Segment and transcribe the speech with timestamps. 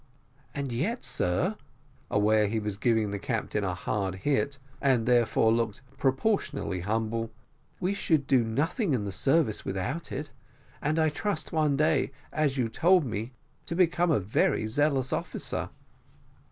[0.55, 1.65] "And yet, sir," replied Jack,
[2.09, 7.29] aware that he was giving the captain a hard hit, and therefore looked proportionally humble,
[7.79, 10.31] "we should do nothing in the service without it
[10.81, 13.33] and I trust one day, as you told me,
[13.67, 15.69] to become a very zealous officer."